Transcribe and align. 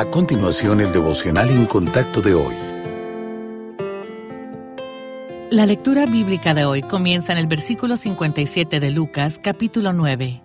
A 0.00 0.06
continuación, 0.06 0.80
el 0.80 0.90
devocional 0.94 1.50
en 1.50 1.66
contacto 1.66 2.22
de 2.22 2.32
hoy. 2.32 2.54
La 5.50 5.66
lectura 5.66 6.06
bíblica 6.06 6.54
de 6.54 6.64
hoy 6.64 6.80
comienza 6.80 7.32
en 7.32 7.38
el 7.38 7.46
versículo 7.46 7.98
57 7.98 8.80
de 8.80 8.90
Lucas, 8.92 9.38
capítulo 9.38 9.92
9. 9.92 10.42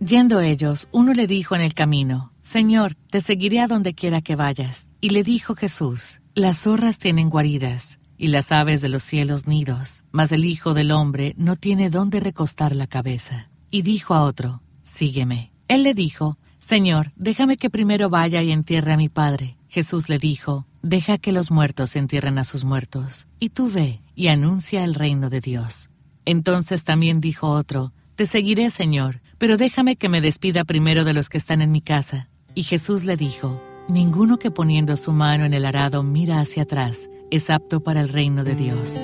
Yendo 0.00 0.42
ellos, 0.42 0.88
uno 0.92 1.14
le 1.14 1.26
dijo 1.26 1.54
en 1.54 1.62
el 1.62 1.72
camino, 1.72 2.34
Señor, 2.42 2.94
te 3.08 3.22
seguiré 3.22 3.60
a 3.60 3.68
donde 3.68 3.94
quiera 3.94 4.20
que 4.20 4.36
vayas. 4.36 4.90
Y 5.00 5.10
le 5.10 5.22
dijo 5.22 5.54
Jesús, 5.54 6.20
Las 6.34 6.58
zorras 6.58 6.98
tienen 6.98 7.30
guaridas, 7.30 8.00
y 8.18 8.28
las 8.28 8.52
aves 8.52 8.82
de 8.82 8.90
los 8.90 9.02
cielos 9.02 9.46
nidos, 9.46 10.02
mas 10.10 10.30
el 10.30 10.44
Hijo 10.44 10.74
del 10.74 10.90
Hombre 10.90 11.32
no 11.38 11.56
tiene 11.56 11.88
dónde 11.88 12.20
recostar 12.20 12.76
la 12.76 12.86
cabeza. 12.86 13.48
Y 13.70 13.80
dijo 13.80 14.12
a 14.12 14.24
otro, 14.24 14.60
Sígueme. 14.82 15.52
Él 15.68 15.84
le 15.84 15.94
dijo, 15.94 16.36
Señor, 16.58 17.12
déjame 17.16 17.56
que 17.56 17.70
primero 17.70 18.10
vaya 18.10 18.42
y 18.42 18.52
entierre 18.52 18.92
a 18.92 18.96
mi 18.96 19.08
padre. 19.08 19.56
Jesús 19.68 20.08
le 20.08 20.18
dijo, 20.18 20.66
Deja 20.82 21.18
que 21.18 21.32
los 21.32 21.50
muertos 21.50 21.96
entierren 21.96 22.38
a 22.38 22.44
sus 22.44 22.64
muertos, 22.64 23.26
y 23.40 23.50
tú 23.50 23.70
ve 23.70 24.00
y 24.14 24.28
anuncia 24.28 24.84
el 24.84 24.94
reino 24.94 25.28
de 25.28 25.40
Dios. 25.40 25.90
Entonces 26.24 26.84
también 26.84 27.20
dijo 27.20 27.48
otro, 27.48 27.92
Te 28.14 28.26
seguiré, 28.26 28.70
Señor, 28.70 29.20
pero 29.38 29.56
déjame 29.56 29.96
que 29.96 30.08
me 30.08 30.20
despida 30.20 30.64
primero 30.64 31.04
de 31.04 31.14
los 31.14 31.28
que 31.28 31.38
están 31.38 31.62
en 31.62 31.72
mi 31.72 31.80
casa. 31.80 32.28
Y 32.54 32.62
Jesús 32.62 33.04
le 33.04 33.16
dijo, 33.16 33.62
Ninguno 33.88 34.38
que 34.38 34.50
poniendo 34.50 34.96
su 34.96 35.12
mano 35.12 35.44
en 35.44 35.54
el 35.54 35.64
arado 35.64 36.02
mira 36.02 36.40
hacia 36.40 36.64
atrás 36.64 37.08
es 37.30 37.50
apto 37.50 37.80
para 37.80 38.00
el 38.00 38.08
reino 38.08 38.44
de 38.44 38.54
Dios. 38.54 39.02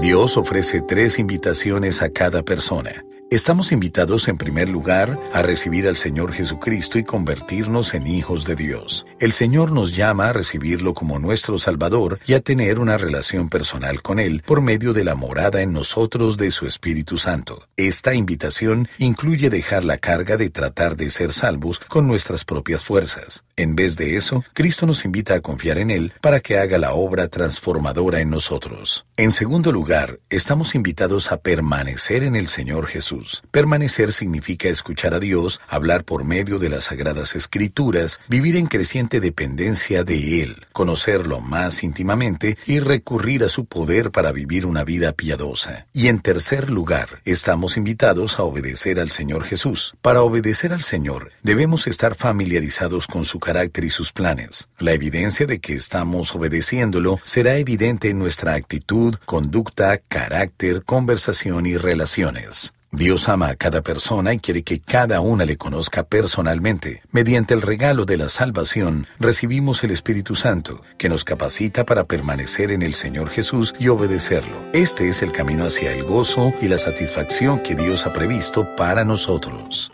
Dios 0.00 0.36
ofrece 0.36 0.80
tres 0.80 1.18
invitaciones 1.18 2.02
a 2.02 2.10
cada 2.10 2.42
persona. 2.42 3.04
Estamos 3.30 3.72
invitados 3.72 4.26
en 4.28 4.38
primer 4.38 4.70
lugar 4.70 5.18
a 5.34 5.42
recibir 5.42 5.86
al 5.86 5.96
Señor 5.96 6.32
Jesucristo 6.32 6.98
y 6.98 7.04
convertirnos 7.04 7.92
en 7.92 8.06
hijos 8.06 8.46
de 8.46 8.56
Dios. 8.56 9.04
El 9.20 9.32
Señor 9.32 9.70
nos 9.70 9.94
llama 9.94 10.30
a 10.30 10.32
recibirlo 10.32 10.94
como 10.94 11.18
nuestro 11.18 11.58
Salvador 11.58 12.20
y 12.26 12.32
a 12.32 12.40
tener 12.40 12.78
una 12.78 12.96
relación 12.96 13.50
personal 13.50 14.00
con 14.00 14.18
Él 14.18 14.42
por 14.46 14.62
medio 14.62 14.94
de 14.94 15.04
la 15.04 15.14
morada 15.14 15.60
en 15.60 15.74
nosotros 15.74 16.38
de 16.38 16.50
su 16.50 16.66
Espíritu 16.66 17.18
Santo. 17.18 17.68
Esta 17.76 18.14
invitación 18.14 18.88
incluye 18.96 19.50
dejar 19.50 19.84
la 19.84 19.98
carga 19.98 20.38
de 20.38 20.48
tratar 20.48 20.96
de 20.96 21.10
ser 21.10 21.34
salvos 21.34 21.80
con 21.80 22.06
nuestras 22.06 22.46
propias 22.46 22.82
fuerzas. 22.82 23.44
En 23.56 23.76
vez 23.76 23.96
de 23.96 24.16
eso, 24.16 24.42
Cristo 24.54 24.86
nos 24.86 25.04
invita 25.04 25.34
a 25.34 25.42
confiar 25.42 25.78
en 25.78 25.90
Él 25.90 26.14
para 26.22 26.40
que 26.40 26.56
haga 26.56 26.78
la 26.78 26.94
obra 26.94 27.28
transformadora 27.28 28.20
en 28.20 28.30
nosotros. 28.30 29.04
En 29.18 29.32
segundo 29.32 29.70
lugar, 29.70 30.18
estamos 30.30 30.74
invitados 30.74 31.30
a 31.30 31.42
permanecer 31.42 32.24
en 32.24 32.34
el 32.34 32.48
Señor 32.48 32.86
Jesús. 32.86 33.17
Permanecer 33.50 34.12
significa 34.12 34.68
escuchar 34.68 35.14
a 35.14 35.20
Dios, 35.20 35.60
hablar 35.68 36.04
por 36.04 36.24
medio 36.24 36.58
de 36.58 36.68
las 36.68 36.84
sagradas 36.84 37.34
escrituras, 37.34 38.20
vivir 38.28 38.56
en 38.56 38.66
creciente 38.66 39.20
dependencia 39.20 40.04
de 40.04 40.42
Él, 40.42 40.66
conocerlo 40.72 41.40
más 41.40 41.82
íntimamente 41.82 42.56
y 42.66 42.80
recurrir 42.80 43.44
a 43.44 43.48
su 43.48 43.64
poder 43.64 44.10
para 44.10 44.32
vivir 44.32 44.66
una 44.66 44.84
vida 44.84 45.12
piadosa. 45.12 45.86
Y 45.92 46.08
en 46.08 46.20
tercer 46.20 46.70
lugar, 46.70 47.20
estamos 47.24 47.76
invitados 47.76 48.38
a 48.38 48.42
obedecer 48.42 49.00
al 49.00 49.10
Señor 49.10 49.44
Jesús. 49.44 49.94
Para 50.02 50.22
obedecer 50.22 50.72
al 50.72 50.82
Señor, 50.82 51.32
debemos 51.42 51.86
estar 51.86 52.14
familiarizados 52.14 53.06
con 53.06 53.24
su 53.24 53.38
carácter 53.40 53.84
y 53.84 53.90
sus 53.90 54.12
planes. 54.12 54.68
La 54.78 54.92
evidencia 54.92 55.46
de 55.46 55.58
que 55.58 55.74
estamos 55.74 56.34
obedeciéndolo 56.34 57.20
será 57.24 57.56
evidente 57.56 58.10
en 58.10 58.18
nuestra 58.18 58.54
actitud, 58.54 59.16
conducta, 59.24 59.98
carácter, 59.98 60.84
conversación 60.84 61.66
y 61.66 61.76
relaciones. 61.76 62.72
Dios 62.90 63.28
ama 63.28 63.48
a 63.48 63.56
cada 63.56 63.82
persona 63.82 64.32
y 64.32 64.38
quiere 64.38 64.62
que 64.62 64.80
cada 64.80 65.20
una 65.20 65.44
le 65.44 65.56
conozca 65.56 66.04
personalmente. 66.04 67.02
Mediante 67.12 67.52
el 67.52 67.62
regalo 67.62 68.06
de 68.06 68.16
la 68.16 68.28
salvación, 68.28 69.06
recibimos 69.18 69.84
el 69.84 69.90
Espíritu 69.90 70.34
Santo, 70.34 70.80
que 70.96 71.08
nos 71.08 71.24
capacita 71.24 71.84
para 71.84 72.04
permanecer 72.04 72.70
en 72.70 72.82
el 72.82 72.94
Señor 72.94 73.30
Jesús 73.30 73.74
y 73.78 73.88
obedecerlo. 73.88 74.56
Este 74.72 75.08
es 75.08 75.22
el 75.22 75.32
camino 75.32 75.66
hacia 75.66 75.92
el 75.92 76.04
gozo 76.04 76.52
y 76.62 76.68
la 76.68 76.78
satisfacción 76.78 77.62
que 77.62 77.74
Dios 77.74 78.06
ha 78.06 78.12
previsto 78.12 78.74
para 78.74 79.04
nosotros. 79.04 79.90